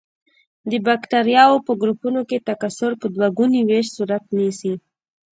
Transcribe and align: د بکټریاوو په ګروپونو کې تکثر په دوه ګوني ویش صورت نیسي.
د 0.69 0.73
بکټریاوو 0.85 1.63
په 1.67 1.71
ګروپونو 1.81 2.21
کې 2.29 2.43
تکثر 2.49 2.91
په 3.01 3.07
دوه 3.15 3.27
ګوني 3.37 3.61
ویش 3.65 3.87
صورت 3.97 4.23
نیسي. 4.37 4.73